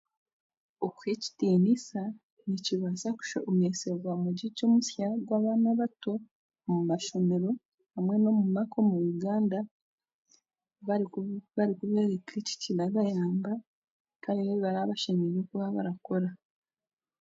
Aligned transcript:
Okuha 0.85 1.09
ekitiinisa 1.15 2.01
nikibaasa 2.49 3.09
kushomesebwa 3.17 4.09
omugigi 4.17 4.61
omusya 4.67 5.05
ogw'abaana 5.15 5.67
abato 5.73 6.13
aha 6.67 6.81
mashomero 6.89 7.51
hamwe 7.93 8.15
n'omu 8.19 8.45
maka 8.55 8.75
omu 8.81 8.97
Uganda 9.13 9.59
barikubeereka 11.57 12.33
ekirabayamba 12.41 13.51
kandi 14.23 14.39
n'ebi 14.41 14.63
baraba 14.65 14.89
bashemereire 14.91 15.41
kuba 15.49 15.75
barakora. 15.75 16.29